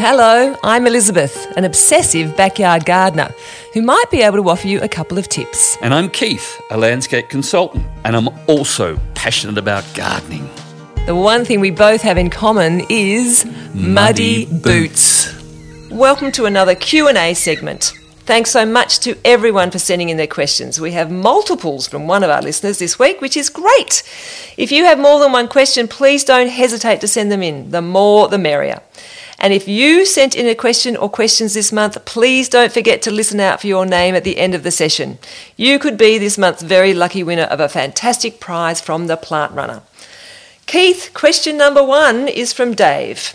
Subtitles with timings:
[0.00, 3.34] Hello, I'm Elizabeth, an obsessive backyard gardener
[3.74, 5.76] who might be able to offer you a couple of tips.
[5.82, 10.48] And I'm Keith, a landscape consultant, and I'm also passionate about gardening.
[11.06, 15.34] The one thing we both have in common is muddy, Muddy boots.
[15.90, 17.92] Welcome to another Q&A segment.
[18.20, 20.80] Thanks so much to everyone for sending in their questions.
[20.80, 24.04] We have multiples from one of our listeners this week, which is great.
[24.56, 27.72] If you have more than one question, please don't hesitate to send them in.
[27.72, 28.80] The more, the merrier.
[29.40, 33.12] And if you sent in a question or questions this month, please don't forget to
[33.12, 35.18] listen out for your name at the end of the session.
[35.56, 39.52] You could be this month's very lucky winner of a fantastic prize from the Plant
[39.52, 39.82] Runner.
[40.66, 43.34] Keith, question number one is from Dave.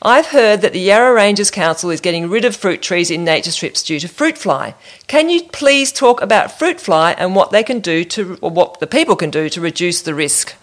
[0.00, 3.50] I've heard that the Yarra Ranges Council is getting rid of fruit trees in nature
[3.50, 4.74] strips due to fruit fly.
[5.06, 8.80] Can you please talk about fruit fly and what they can do to, or what
[8.80, 10.56] the people can do to reduce the risk?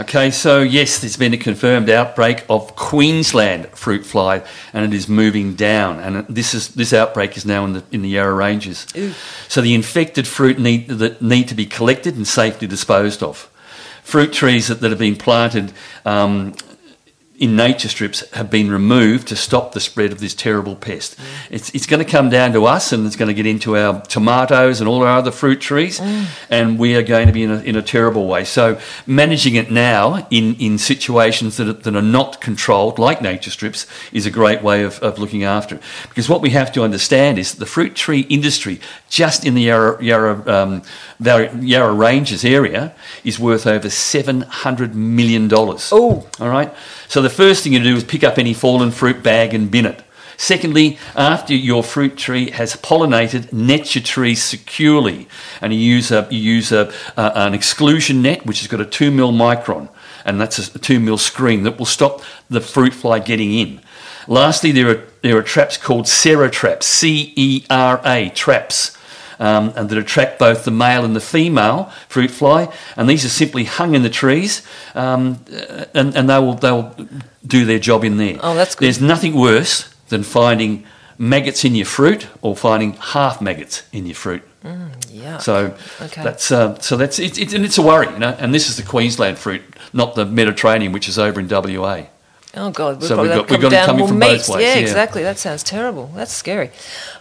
[0.00, 5.10] Okay, so yes, there's been a confirmed outbreak of Queensland fruit fly, and it is
[5.10, 6.00] moving down.
[6.00, 8.86] And this is this outbreak is now in the in the Yarra Ranges.
[9.48, 13.50] So the infected fruit need that need to be collected and safely disposed of.
[14.02, 15.70] Fruit trees that, that have been planted
[16.06, 16.54] um,
[17.40, 21.18] in nature strips have been removed to stop the spread of this terrible pest.
[21.50, 24.02] It's, it's going to come down to us and it's going to get into our
[24.02, 25.98] tomatoes and all our other fruit trees,
[26.50, 28.44] and we are going to be in a, in a terrible way.
[28.44, 33.50] So, managing it now in, in situations that are, that are not controlled, like nature
[33.50, 35.82] strips, is a great way of, of looking after it.
[36.10, 39.62] Because what we have to understand is that the fruit tree industry, just in the
[39.62, 40.82] Yarra, Yarra, um,
[41.18, 42.94] Yarra Ranges area,
[43.24, 45.48] is worth over $700 million.
[45.50, 46.28] Oh.
[46.38, 46.74] All right.
[47.08, 49.86] So the first thing you do is pick up any fallen fruit bag and bin
[49.86, 50.02] it.
[50.36, 55.28] Secondly, after your fruit tree has pollinated, net your tree securely,
[55.60, 58.86] and you use a you use a, a an exclusion net which has got a
[58.86, 59.90] two mil micron,
[60.24, 63.80] and that's a two mil screen that will stop the fruit fly getting in.
[64.26, 68.96] Lastly, there are there are traps called Cera traps, C E R A traps
[69.40, 72.72] um, and that attract both the male and the female fruit fly.
[72.96, 74.62] And these are simply hung in the trees,
[74.94, 75.44] um,
[75.94, 76.94] and, and they will they will
[77.46, 78.38] do their job in there.
[78.42, 78.86] Oh, that's good.
[78.86, 80.84] There's nothing worse than finding
[81.18, 84.42] maggots in your fruit or finding half maggots in your fruit.
[85.10, 85.38] Yeah.
[85.38, 86.22] So Okay.
[86.22, 88.36] that's uh, so that's it, it, and it's a worry, you know.
[88.38, 89.62] And this is the Queensland fruit,
[89.92, 92.02] not the Mediterranean, which is over in WA.
[92.56, 94.26] Oh God, we've So probably we've got, we've got down coming from meat.
[94.38, 94.80] both ways, Yeah, yeah.
[94.80, 95.22] exactly.
[95.22, 96.10] That sounds terrible.
[96.14, 96.70] That's scary.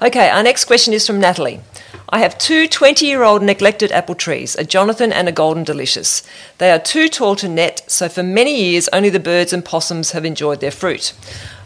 [0.02, 1.62] Okay, our next question is from Natalie.
[2.10, 6.24] I have two 20-year-old neglected apple trees, a Jonathan and a Golden Delicious.
[6.58, 10.12] They are too tall to net, so for many years only the birds and possums
[10.12, 11.14] have enjoyed their fruit.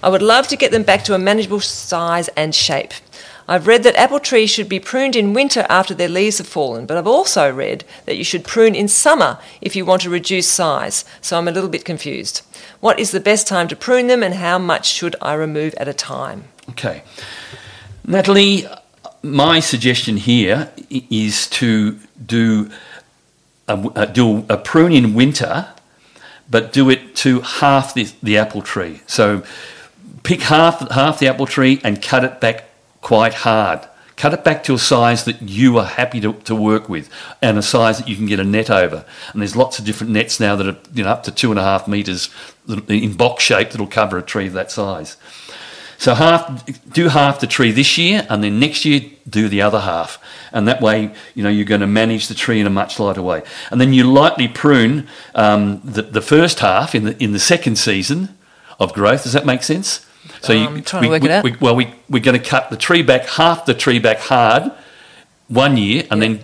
[0.02, 2.94] I would love to get them back to a manageable size and shape.
[3.48, 6.86] I've read that apple trees should be pruned in winter after their leaves have fallen,
[6.86, 10.48] but I've also read that you should prune in summer if you want to reduce
[10.48, 12.42] size, so I'm a little bit confused.
[12.80, 15.90] What is the best time to prune them and how much should I remove at
[15.90, 16.46] a time?
[16.70, 17.04] Okay.
[18.06, 18.66] Natalie,
[19.24, 22.70] my suggestion here is to do
[23.68, 25.70] a, a- uh, do a prune in winter,
[26.50, 29.02] but do it to half the, the apple tree.
[29.08, 29.44] So
[30.24, 32.66] pick half half the apple tree and cut it back
[33.02, 33.88] quite hard.
[34.16, 37.10] Cut it back to a size that you are happy to, to work with,
[37.42, 39.06] and a size that you can get a net over.
[39.32, 41.60] And there's lots of different nets now that are you know up to two and
[41.60, 42.30] a half meters
[42.88, 45.18] in box shape that'll cover a tree of that size.
[45.98, 49.80] So half do half the tree this year, and then next year do the other
[49.82, 50.20] half,
[50.52, 53.22] and that way you know you're going to manage the tree in a much lighter
[53.22, 53.44] way.
[53.72, 57.78] And then you lightly prune um, the, the first half in the in the second
[57.78, 58.36] season
[58.80, 59.24] of growth.
[59.24, 60.06] Does that make sense?
[60.42, 61.44] So Um, trying to work we, it out.
[61.44, 64.72] we- well, we we're going to cut the tree back half the tree back hard
[65.48, 66.44] one year, and then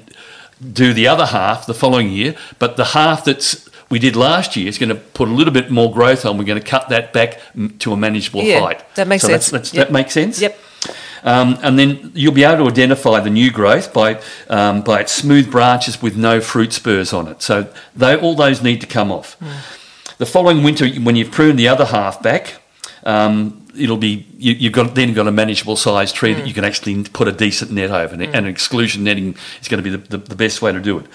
[0.73, 2.35] do the other half the following year.
[2.59, 5.72] But the half that's we did last year is going to put a little bit
[5.72, 6.38] more growth on.
[6.38, 8.95] We're going to cut that back mm, to a manageable Yeah, height.
[8.95, 9.50] that makes So sense.
[9.50, 9.88] that's- Yep.
[9.88, 10.39] That makes sense.
[10.41, 10.57] Yep.
[11.23, 15.11] Um, and then you'll be able to identify the new growth by um, by its
[15.11, 17.41] smooth branches with no fruit spurs on it.
[17.41, 19.35] So they, all those need to come off.
[20.17, 22.61] The following winter, when you've pruned the other half back,
[23.03, 26.64] um, it'll be you, you've got then got a manageable sized tree that you can
[26.64, 30.17] actually put a decent net over, and, and exclusion netting is going to be the,
[30.17, 31.05] the, the best way to do it.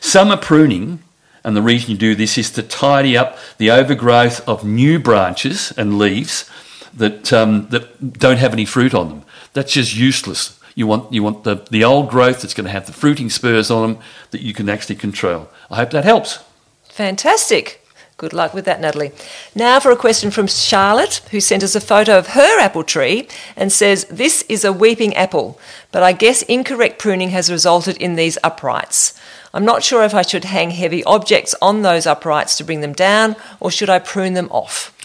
[0.00, 1.00] Summer pruning.
[1.44, 5.72] And the reason you do this is to tidy up the overgrowth of new branches
[5.76, 6.50] and leaves
[6.94, 9.22] that um, that don't have any fruit on them.
[9.52, 10.58] That's just useless.
[10.74, 13.70] You want you want the, the old growth that's going to have the fruiting spurs
[13.70, 15.48] on them that you can actually control.
[15.70, 16.38] I hope that helps.
[16.84, 17.80] Fantastic.
[18.20, 19.12] Good luck with that, Natalie.
[19.54, 23.26] Now for a question from Charlotte, who sent us a photo of her apple tree
[23.56, 25.58] and says, This is a weeping apple,
[25.90, 29.18] but I guess incorrect pruning has resulted in these uprights.
[29.52, 32.92] I'm not sure if I should hang heavy objects on those uprights to bring them
[32.92, 34.96] down, or should I prune them off?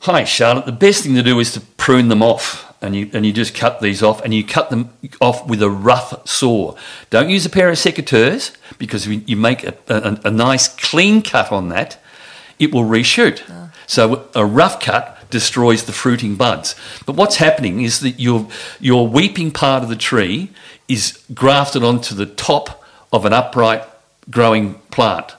[0.00, 0.66] Hi, Charlotte.
[0.66, 2.64] The best thing to do is to prune them off.
[2.80, 4.90] And you, and you just cut these off and you cut them
[5.20, 6.76] off with a rough saw.
[7.10, 11.20] Don't use a pair of secateurs because if you make a, a, a nice clean
[11.20, 12.00] cut on that,
[12.60, 13.42] it will reshoot.
[13.50, 13.72] Ah.
[13.88, 16.76] So a rough cut destroys the fruiting buds.
[17.04, 18.46] But what's happening is that your,
[18.78, 20.50] your weeping part of the tree
[20.86, 22.77] is grafted onto the top
[23.12, 23.82] of an upright
[24.30, 25.34] growing plant.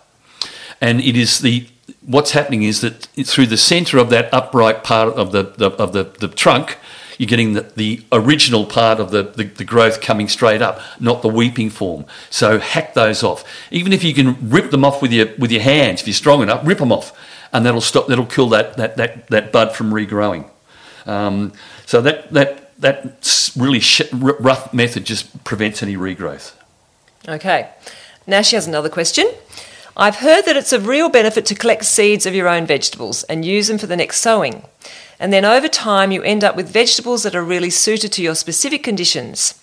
[0.82, 1.68] And it is the
[2.06, 5.94] what's happening is that through the centre of that upright part of the, the of
[5.94, 6.78] the, the trunk,
[7.18, 11.22] you're getting the, the original part of the, the, the, growth coming straight up, not
[11.22, 12.06] the weeping form.
[12.30, 13.44] So hack those off.
[13.72, 16.42] Even if you can rip them off with your with your hands, if you're strong
[16.42, 17.18] enough, rip them off,
[17.52, 18.08] and that'll stop.
[18.08, 20.50] That'll kill that that that, that bud from regrowing.
[21.06, 21.52] Um,
[21.86, 26.54] so that that that really sh- rough method just prevents any regrowth.
[27.28, 27.70] Okay.
[28.26, 29.28] Now she has another question.
[29.98, 33.44] I've heard that it's of real benefit to collect seeds of your own vegetables and
[33.44, 34.64] use them for the next sowing.
[35.20, 38.36] And then over time, you end up with vegetables that are really suited to your
[38.36, 39.62] specific conditions.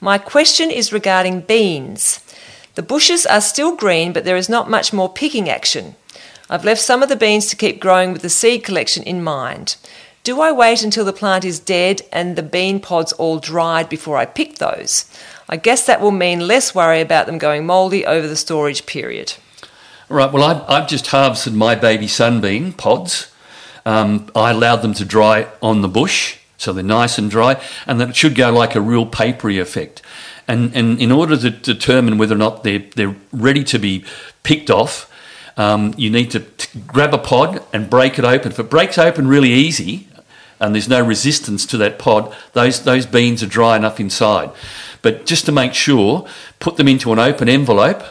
[0.00, 2.20] My question is regarding beans.
[2.74, 5.94] The bushes are still green, but there is not much more picking action.
[6.50, 9.76] I've left some of the beans to keep growing with the seed collection in mind.
[10.22, 14.18] Do I wait until the plant is dead and the bean pods all dried before
[14.18, 15.06] I pick those?
[15.48, 19.34] I guess that will mean less worry about them going mouldy over the storage period.
[20.08, 23.32] Right, well, I've, I've just harvested my baby sunbean pods.
[23.86, 28.00] Um, I allowed them to dry on the bush, so they're nice and dry, and
[28.00, 30.02] that it should go like a real papery effect.
[30.46, 34.04] And, and in order to determine whether or not they're, they're ready to be
[34.42, 35.10] picked off,
[35.56, 38.52] um, you need to t- grab a pod and break it open.
[38.52, 40.08] If it breaks open really easy,
[40.60, 44.50] and there's no resistance to that pod, those, those beans are dry enough inside.
[45.02, 46.26] But just to make sure,
[46.58, 48.02] put them into an open envelope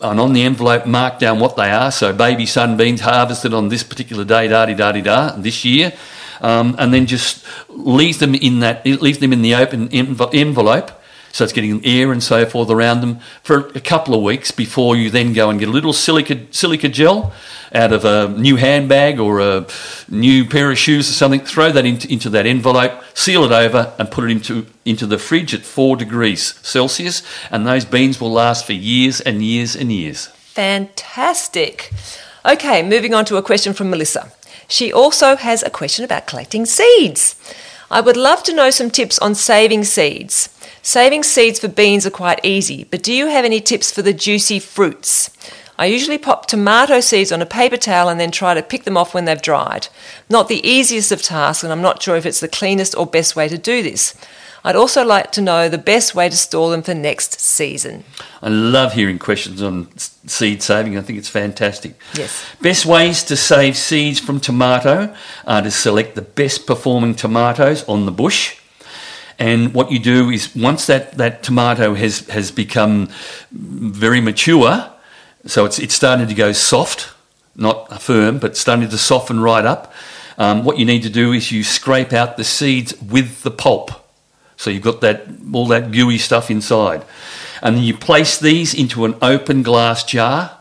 [0.00, 1.90] and on the envelope mark down what they are.
[1.90, 5.92] So baby sunbeans harvested on this particular day, da di da da da, this year,
[6.40, 10.92] um, and then just leave them in that, leave them in the open envelope.
[11.32, 14.96] So it's getting air and so forth around them for a couple of weeks before
[14.96, 17.32] you then go and get a little silica, silica gel
[17.72, 19.66] out of a new handbag or a
[20.08, 23.94] new pair of shoes or something, throw that into, into that envelope, seal it over,
[23.98, 27.22] and put it into, into the fridge at four degrees Celsius.
[27.50, 30.26] And those beans will last for years and years and years.
[30.26, 31.92] Fantastic.
[32.44, 34.32] Okay, moving on to a question from Melissa.
[34.66, 37.36] She also has a question about collecting seeds.
[37.90, 40.50] I would love to know some tips on saving seeds.
[40.82, 44.12] Saving seeds for beans are quite easy, but do you have any tips for the
[44.12, 45.30] juicy fruits?
[45.78, 48.96] I usually pop tomato seeds on a paper towel and then try to pick them
[48.96, 49.88] off when they've dried.
[50.28, 53.36] Not the easiest of tasks, and I'm not sure if it's the cleanest or best
[53.36, 54.14] way to do this.
[54.64, 58.04] I'd also like to know the best way to store them for next season.
[58.42, 60.98] I love hearing questions on seed saving.
[60.98, 61.94] I think it's fantastic.
[62.14, 62.44] Yes.
[62.60, 65.14] Best ways to save seeds from tomato
[65.46, 68.58] are to select the best performing tomatoes on the bush.
[69.38, 73.08] And what you do is once that, that tomato has, has become
[73.52, 74.92] very mature,
[75.46, 77.14] so it's, it's starting to go soft,
[77.54, 79.92] not firm, but starting to soften right up.
[80.38, 84.07] Um, what you need to do is you scrape out the seeds with the pulp.
[84.58, 87.04] So you've got that all that gooey stuff inside.
[87.62, 90.58] And then you place these into an open glass jar.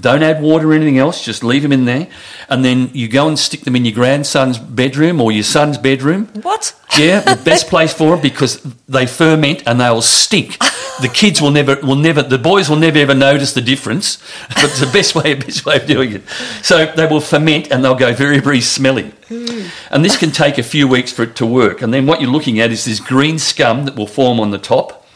[0.00, 2.08] Don't add water or anything else, just leave them in there.
[2.50, 6.26] And then you go and stick them in your grandson's bedroom or your son's bedroom.
[6.42, 6.74] What?
[6.98, 10.58] Yeah, the best place for them because they ferment and they'll stink
[11.00, 14.16] the kids will never will never the boys will never ever notice the difference
[14.48, 16.22] but it's the best way best way of doing it
[16.62, 19.70] so they will ferment and they'll go very very smelly mm.
[19.90, 22.30] and this can take a few weeks for it to work and then what you're
[22.30, 25.06] looking at is this green scum that will form on the top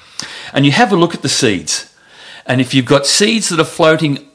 [0.53, 1.95] and you have a look at the seeds
[2.47, 4.29] and if you've got seeds that are floating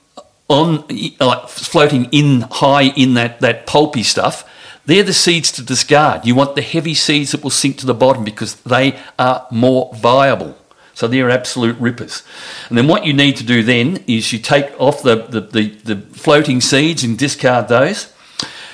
[0.49, 0.85] on
[1.19, 4.45] like floating in high in that that pulpy stuff
[4.87, 6.25] they're the seeds to discard.
[6.25, 9.93] You want the heavy seeds that will sink to the bottom because they are more
[9.93, 10.57] viable.
[10.97, 12.23] So they're absolute rippers.
[12.69, 15.69] And then what you need to do then is you take off the, the, the,
[15.69, 18.11] the floating seeds and discard those.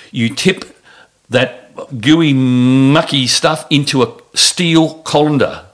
[0.10, 0.64] You tip
[1.30, 5.66] that gooey, mucky stuff into a steel colander.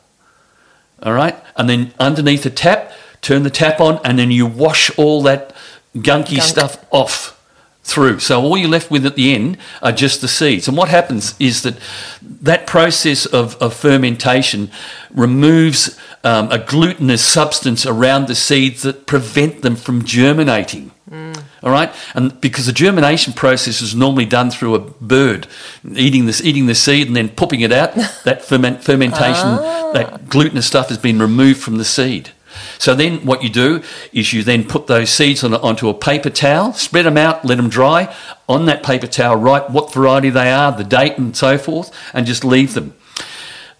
[1.03, 1.35] All right?
[1.55, 5.53] And then underneath the tap, turn the tap on, and then you wash all that
[5.95, 6.41] gunky Gunk.
[6.41, 7.38] stuff off
[7.83, 8.19] through.
[8.19, 10.67] So all you're left with at the end are just the seeds.
[10.67, 11.77] And what happens is that
[12.21, 14.69] that process of, of fermentation
[15.11, 20.91] removes um, a glutinous substance around the seeds that prevent them from germinating.
[21.09, 21.43] Mm.
[21.63, 25.47] All right, and because the germination process is normally done through a bird
[25.95, 27.95] eating this, eating the seed, and then popping it out.
[28.23, 29.91] that ferment, fermentation, ah.
[29.93, 32.29] that glutinous stuff has been removed from the seed.
[32.77, 36.29] So then what you do is you then put those seeds on, onto a paper
[36.29, 38.13] towel, spread them out, let them dry.
[38.47, 42.25] On that paper towel, write what variety they are, the date and so forth, and
[42.25, 42.95] just leave them.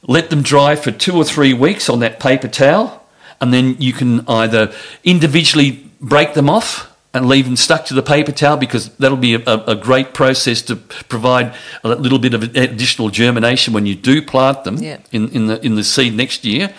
[0.04, 3.06] Let them dry for two or three weeks on that paper towel,
[3.42, 8.04] and then you can either individually break them off and leave them stuck to the
[8.04, 12.44] paper towel because that'll be a, a, great process to provide a little bit of
[12.44, 15.00] additional germination when you do plant them yeah.
[15.12, 16.74] in, in the in the seed next year.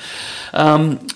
[0.53, 1.07] Um,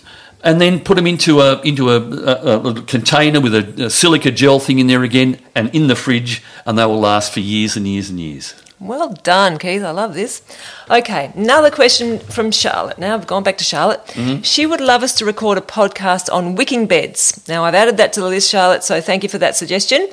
[0.45, 4.31] and then put them into a into a, a, a container with a, a, silica
[4.31, 7.77] gel thing in there again, and in the fridge, and they will last for years
[7.77, 8.55] and years and years.
[8.79, 9.83] Well done, Keith.
[9.83, 10.43] I love this.
[10.91, 12.99] Okay, another question from Charlotte.
[12.99, 14.05] Now I've gone back to Charlotte.
[14.09, 14.43] Mm-hmm.
[14.43, 17.47] She would love us to record a podcast on wicking beds.
[17.49, 18.85] Now I've added that to the list, Charlotte.
[18.85, 20.09] So thank you for that suggestion.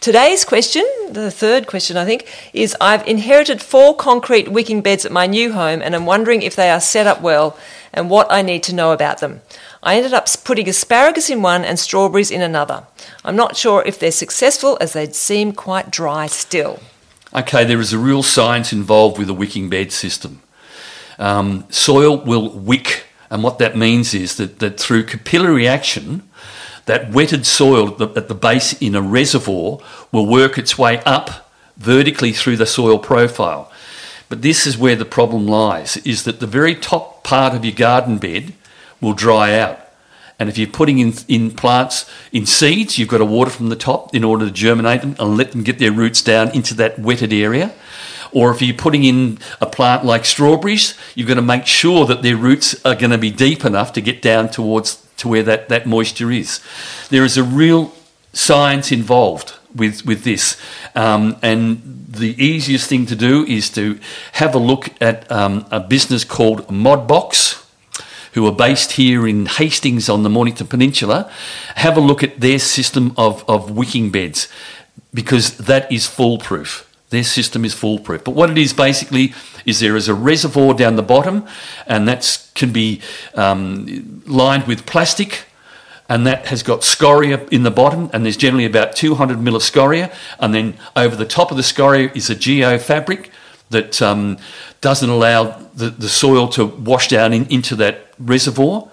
[0.00, 5.12] Today's question, the third question I think, is I've inherited four concrete wicking beds at
[5.12, 7.58] my new home, and I'm wondering if they are set up well
[7.92, 9.40] and what I need to know about them.
[9.84, 12.86] I ended up putting asparagus in one and strawberries in another.
[13.22, 16.80] I'm not sure if they're successful as they seem quite dry still.
[17.34, 20.40] Okay, there is a real science involved with a wicking bed system.
[21.18, 26.22] Um, soil will wick, and what that means is that, that through capillary action,
[26.86, 31.02] that wetted soil at the, at the base in a reservoir will work its way
[31.04, 33.70] up vertically through the soil profile.
[34.30, 37.74] But this is where the problem lies, is that the very top part of your
[37.74, 38.54] garden bed
[39.04, 39.80] will dry out.
[40.38, 43.76] And if you're putting in, in plants in seeds, you've got to water from the
[43.76, 46.98] top in order to germinate them and let them get their roots down into that
[46.98, 47.72] wetted area.
[48.32, 52.22] Or if you're putting in a plant like strawberries, you've got to make sure that
[52.22, 55.68] their roots are going to be deep enough to get down towards to where that,
[55.68, 56.60] that moisture is.
[57.10, 57.92] There is a real
[58.32, 60.60] science involved with, with this.
[60.96, 64.00] Um, and the easiest thing to do is to
[64.32, 67.63] have a look at um, a business called Modbox
[68.34, 71.30] who are based here in Hastings on the Mornington Peninsula,
[71.76, 74.48] have a look at their system of, of wicking beds
[75.12, 76.90] because that is foolproof.
[77.10, 78.24] Their system is foolproof.
[78.24, 81.46] But what it is basically is there is a reservoir down the bottom,
[81.86, 83.00] and that can be
[83.34, 85.44] um, lined with plastic
[86.08, 89.62] and that has got scoria in the bottom, and there's generally about 200 mil of
[89.62, 93.30] scoria, and then over the top of the scoria is a geo fabric
[93.70, 94.38] that um,
[94.80, 95.44] doesn't allow
[95.74, 98.88] the, the soil to wash down in, into that reservoir.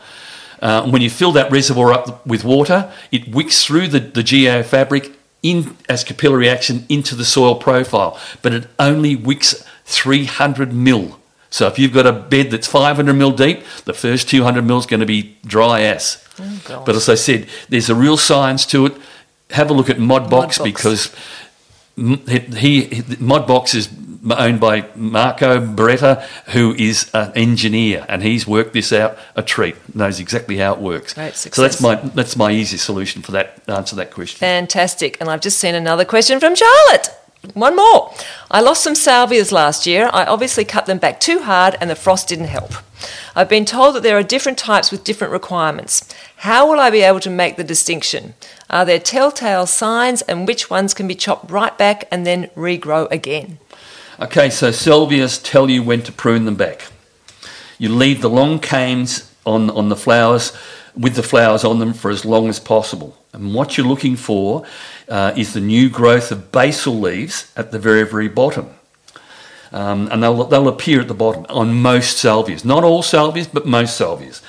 [0.61, 4.61] Uh, when you fill that reservoir up with water, it wicks through the, the geo
[4.61, 5.11] fabric
[5.43, 11.19] in as capillary action into the soil profile, but it only wicks 300 mil.
[11.49, 14.85] So if you've got a bed that's 500 mil deep, the first 200 mil is
[14.85, 16.25] going to be dry ass.
[16.39, 18.93] Oh, but as I said, there's a real science to it.
[19.49, 20.63] Have a look at Modbox, Modbox.
[20.63, 21.15] because
[21.95, 22.81] he, he
[23.17, 23.89] Modbox is
[24.29, 29.75] owned by Marco Beretta, who is an engineer, and he's worked this out a treat.
[29.95, 31.13] Knows exactly how it works.
[31.13, 34.39] Great so that's my that's my easy solution for that answer that question.
[34.39, 35.17] Fantastic.
[35.19, 37.09] And I've just seen another question from Charlotte.
[37.55, 38.13] One more.
[38.51, 40.11] I lost some salvias last year.
[40.13, 42.73] I obviously cut them back too hard, and the frost didn't help.
[43.35, 46.07] I've been told that there are different types with different requirements.
[46.37, 48.35] How will I be able to make the distinction?
[48.71, 53.11] Are there telltale signs, and which ones can be chopped right back and then regrow
[53.11, 53.59] again?
[54.19, 56.87] Okay, so salvias tell you when to prune them back.
[57.77, 60.55] You leave the long canes on, on the flowers
[60.95, 63.17] with the flowers on them for as long as possible.
[63.33, 64.65] And what you're looking for
[65.09, 68.69] uh, is the new growth of basal leaves at the very, very bottom.
[69.71, 72.65] Um, and they'll, they'll appear at the bottom on most salvias.
[72.65, 74.41] Not all salvias, but most salvias.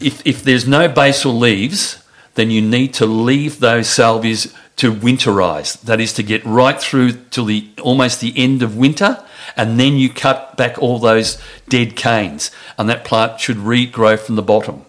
[0.00, 2.01] If, if there's no basal leaves,
[2.34, 5.80] then you need to leave those salvias to winterize.
[5.82, 9.22] That is to get right through to the almost the end of winter,
[9.56, 14.36] and then you cut back all those dead canes, and that plant should regrow from
[14.36, 14.84] the bottom.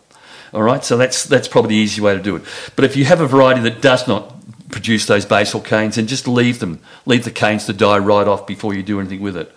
[0.54, 2.44] All right, so that's that's probably the easy way to do it.
[2.76, 4.34] But if you have a variety that does not
[4.70, 8.48] produce those basal canes, then just leave them, leave the canes to die right off
[8.48, 9.54] before you do anything with it.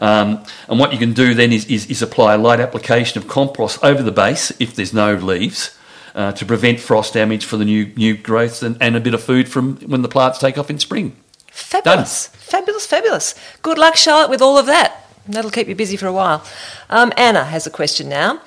[0.00, 3.28] Um, and what you can do then is, is, is apply a light application of
[3.28, 5.78] compost over the base if there's no leaves
[6.14, 9.22] uh, to prevent frost damage for the new new growth and, and a bit of
[9.22, 11.16] food from when the plants take off in spring.
[11.50, 12.40] Fabulous, Done.
[12.40, 13.34] fabulous, fabulous.
[13.62, 15.08] Good luck, Charlotte, with all of that.
[15.26, 16.44] That'll keep you busy for a while.
[16.90, 18.40] Um, Anna has a question now.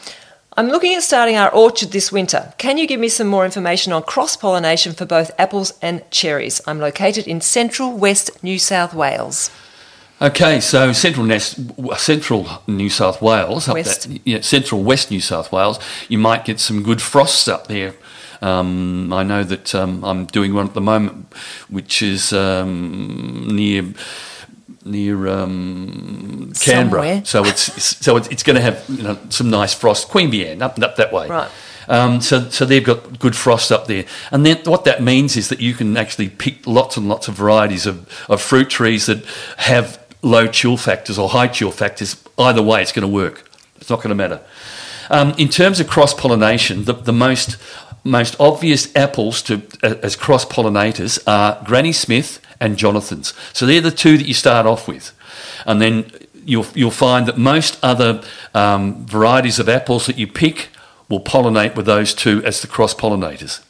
[0.60, 2.54] I'm looking at starting our orchard this winter.
[2.58, 6.62] Can you give me some more information on cross pollination for both apples and cherries?
[6.66, 9.52] I'm located in central west New South Wales.
[10.20, 11.40] Okay, so central,
[11.98, 14.10] central New South Wales, west.
[14.10, 17.94] That, yeah, central west New South Wales, you might get some good frosts up there.
[18.42, 21.32] Um, I know that um, I'm doing one at the moment,
[21.70, 23.94] which is um, near
[24.86, 27.02] near um, Canberra.
[27.04, 27.26] Somewhere.
[27.26, 30.08] So it's, it's so it's, it's, going to have you know, some nice frost.
[30.08, 31.28] Queanbeyan up up that way.
[31.28, 31.52] Right.
[31.90, 34.06] Um, so, so they've got good frost up there.
[34.32, 37.36] And then what that means is that you can actually pick lots and lots of
[37.36, 39.24] varieties of, of fruit trees that
[39.58, 42.24] have low chill factors or high chill factors.
[42.38, 43.50] Either way, it's going to work.
[43.78, 44.42] It's not going to matter.
[45.10, 47.58] Um, in terms of cross pollination, the, the most
[48.04, 53.34] most obvious apples to as cross pollinators are Granny Smith and Jonathan's.
[53.54, 55.12] So they're the two that you start off with,
[55.66, 56.12] and then
[56.46, 58.22] you'll you'll find that most other
[58.54, 60.70] um, varieties of apples that you pick
[61.10, 63.64] will pollinate with those two as the cross pollinators.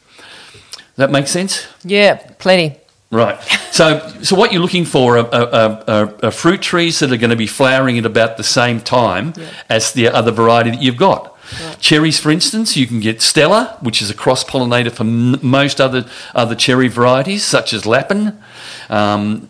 [0.96, 1.68] That makes sense?
[1.84, 2.76] Yeah, plenty.
[3.10, 3.40] Right.
[3.70, 7.30] So, so what you're looking for are, are, are, are fruit trees that are going
[7.30, 9.50] to be flowering at about the same time yeah.
[9.70, 11.34] as the other variety that you've got.
[11.62, 11.78] Right.
[11.80, 15.80] Cherries, for instance, you can get Stella, which is a cross pollinator for m- most
[15.80, 18.38] other other cherry varieties, such as Lapin.
[18.90, 19.48] Um,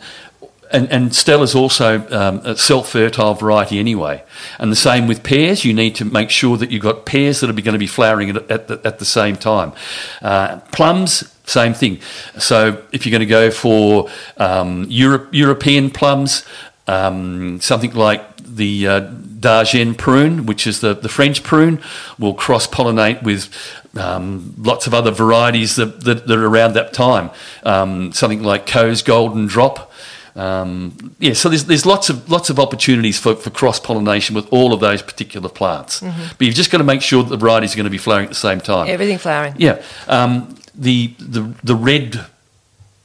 [0.70, 4.22] and, and Stella's also um, a self fertile variety anyway.
[4.58, 7.50] And the same with pears, you need to make sure that you've got pears that
[7.50, 9.72] are going to be flowering at, at, the, at the same time.
[10.20, 12.00] Uh, plums, same thing.
[12.38, 16.44] So if you're going to go for um, Europe, European plums,
[16.86, 21.80] um, something like the uh, d'Agen prune, which is the, the French prune,
[22.18, 23.48] will cross pollinate with
[23.96, 27.30] um, lots of other varieties that, that, that, are around that time.
[27.62, 29.92] Um, something like Coe's Golden Drop
[30.34, 34.50] um, yeah, so there's, there's lots of lots of opportunities for, for cross pollination with
[34.52, 36.00] all of those particular plants.
[36.00, 36.22] Mm-hmm.
[36.38, 38.24] But you've just got to make sure that the varieties are going to be flowering
[38.24, 38.88] at the same time.
[38.88, 39.54] Everything flowering.
[39.58, 39.82] Yeah.
[40.06, 42.26] Um, the, the the red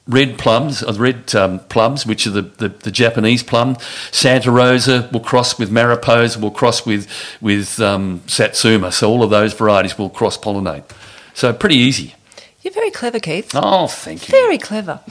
[0.08, 3.78] red plums, uh, red um, plums, which are the, the, the, Japanese plum.
[4.12, 7.10] Santa Rosa will cross with Mariposa, will cross with
[7.42, 8.92] with um, Satsuma.
[8.92, 10.84] So all of those varieties will cross pollinate.
[11.34, 12.16] So pretty easy.
[12.62, 13.52] You're very clever, Keith.
[13.54, 14.32] Oh, thank you.
[14.32, 15.02] Very clever.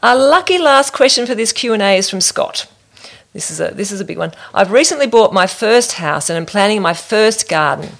[0.00, 2.70] Our lucky last question for this Q&A is from Scott.
[3.32, 4.32] This is a this is a big one.
[4.54, 7.90] I've recently bought my first house and am planning my first garden.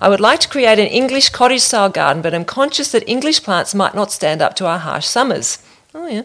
[0.00, 3.42] I would like to create an English cottage style garden, but am conscious that English
[3.42, 5.58] plants might not stand up to our harsh summers.
[6.00, 6.22] Oh yeah.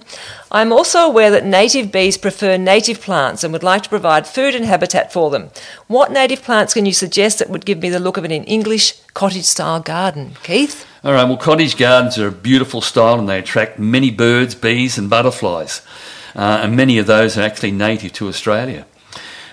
[0.52, 4.54] I'm also aware that native bees prefer native plants and would like to provide food
[4.54, 5.50] and habitat for them.
[5.88, 8.94] What native plants can you suggest that would give me the look of an English
[9.16, 10.38] cottage style garden?
[10.44, 10.86] Keith?
[11.04, 15.00] All right, well, cottage gardens are a beautiful style and they attract many birds, bees,
[15.00, 15.82] and butterflies.
[16.36, 18.86] Uh, and many of those are actually native to Australia.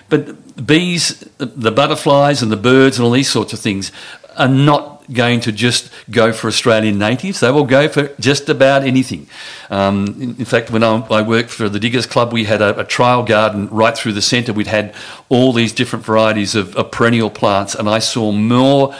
[0.07, 3.91] But bees, the butterflies, and the birds, and all these sorts of things
[4.37, 7.39] are not going to just go for Australian natives.
[7.39, 9.27] They will go for just about anything.
[9.69, 12.79] Um, in, in, fact, when I, I, worked for the Diggers Club, we had a,
[12.79, 14.53] a trial garden right through the centre.
[14.53, 14.93] We'd had
[15.29, 18.95] all these different varieties of, of perennial plants, and I saw more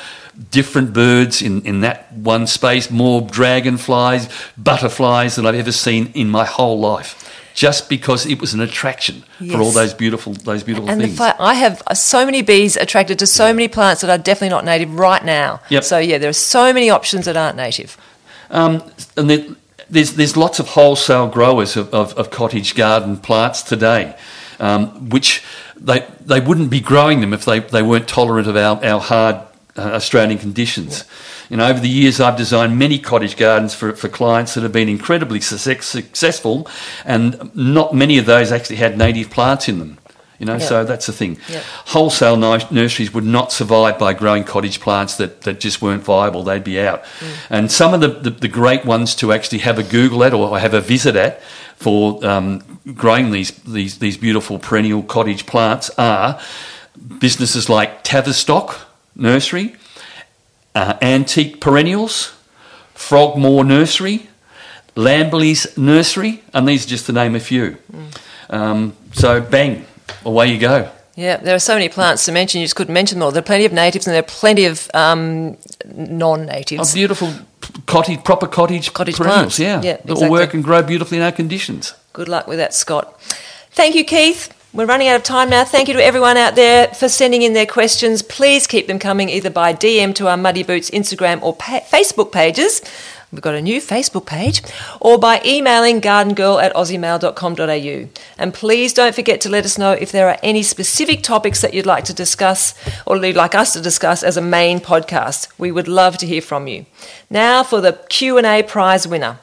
[0.50, 6.30] different birds in, in that one space, more dragonflies, butterflies than I've ever seen in
[6.30, 7.31] my whole life.
[7.54, 9.54] Just because it was an attraction yes.
[9.54, 11.18] for all those beautiful those beautiful and things.
[11.18, 14.66] The, I have so many bees attracted to so many plants that are definitely not
[14.66, 15.60] native right now.
[15.70, 15.84] Yep.
[15.84, 17.98] So yeah, there are so many options that aren't native.
[18.50, 18.84] Um,
[19.18, 19.58] and
[19.90, 24.16] there's there's lots of wholesale growers of, of, of cottage garden plants today,
[24.60, 25.44] um, which
[25.76, 29.36] they they wouldn't be growing them if they, they weren't tolerant of our, our hard
[29.78, 31.06] uh, Australian conditions.
[31.52, 34.72] You know, over the years, I've designed many cottage gardens for, for clients that have
[34.72, 36.66] been incredibly success, successful,
[37.04, 39.98] and not many of those actually had native plants in them.
[40.40, 40.62] You know, yep.
[40.62, 41.40] so that's the thing.
[41.50, 41.64] Yep.
[41.88, 46.44] Wholesale nurseries would not survive by growing cottage plants that, that just weren't viable.
[46.44, 47.04] They'd be out.
[47.04, 47.36] Mm.
[47.50, 50.58] And some of the, the, the, great ones to actually have a Google at or
[50.58, 51.44] have a visit at
[51.76, 56.40] for um, growing these, these, these beautiful perennial cottage plants are
[57.20, 59.76] businesses like Tavistock, Nursery,
[60.75, 62.34] uh, Antique Perennials,
[62.93, 64.29] Frogmore Nursery,
[64.95, 67.77] Lambley's Nursery, and these are just to name a few.
[67.91, 68.21] Mm.
[68.49, 69.86] Um, so, bang,
[70.25, 70.91] away you go.
[71.15, 73.31] Yeah, there are so many plants to mention, you just couldn't mention them all.
[73.31, 76.91] There are plenty of natives and there are plenty of um, non natives.
[76.91, 77.34] Oh, beautiful
[77.86, 79.60] cottage, proper cottage, cottage perennials, plants.
[79.60, 79.81] yeah.
[79.81, 80.13] yeah exactly.
[80.13, 81.93] That will work and grow beautifully in our conditions.
[82.13, 83.21] Good luck with that, Scott.
[83.71, 84.53] Thank you, Keith.
[84.73, 85.65] We're running out of time now.
[85.65, 88.21] Thank you to everyone out there for sending in their questions.
[88.21, 92.31] Please keep them coming either by DM to our Muddy Boots Instagram or pa- Facebook
[92.31, 92.81] pages.
[93.34, 94.62] We've got a new Facebook page,
[95.01, 98.10] or by emailing gardengirl at aussiemail.com.au.
[98.38, 101.73] And please don't forget to let us know if there are any specific topics that
[101.73, 102.73] you'd like to discuss
[103.05, 105.47] or you'd like us to discuss as a main podcast.
[105.57, 106.86] We would love to hear from you.
[107.29, 109.39] Now for the Q&A prize winner.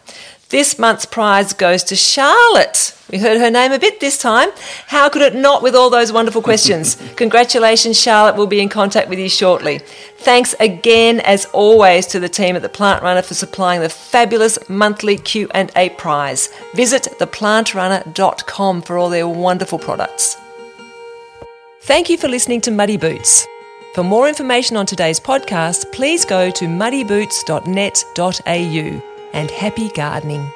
[0.51, 2.97] This month's prize goes to Charlotte.
[3.11, 4.49] We heard her name a bit this time.
[4.87, 6.97] How could it not with all those wonderful questions?
[7.17, 8.37] Congratulations, Charlotte.
[8.37, 9.81] We'll be in contact with you shortly.
[10.17, 14.59] Thanks again, as always, to the team at The Plant Runner for supplying the fabulous
[14.71, 16.49] monthly Q&A prize.
[16.75, 20.39] Visit theplantrunner.com for all their wonderful products.
[21.83, 23.47] Thank you for listening to Muddy Boots.
[23.95, 30.53] For more information on today's podcast, please go to muddyboots.net.au and happy gardening.